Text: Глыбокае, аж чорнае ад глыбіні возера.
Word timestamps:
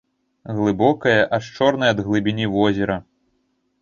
Глыбокае, 0.59 1.19
аж 1.39 1.43
чорнае 1.57 1.91
ад 1.93 1.99
глыбіні 2.07 2.45
возера. 2.59 2.97